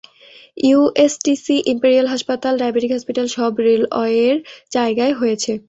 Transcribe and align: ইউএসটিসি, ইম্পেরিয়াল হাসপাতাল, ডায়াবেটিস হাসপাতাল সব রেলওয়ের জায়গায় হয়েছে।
ইউএসটিসি, 0.63 1.55
ইম্পেরিয়াল 1.73 2.07
হাসপাতাল, 2.07 2.53
ডায়াবেটিস 2.57 2.91
হাসপাতাল 2.91 3.27
সব 3.37 3.51
রেলওয়ের 3.65 4.35
জায়গায় 4.71 5.13
হয়েছে। 5.19 5.51